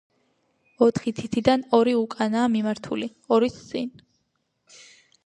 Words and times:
ოთხი 0.85 1.11
თითიდან 1.19 1.65
ორი 1.79 1.93
უკანაა 1.99 2.45
მიმართული, 2.55 3.11
ორიც 3.37 3.61
წინ. 3.69 3.93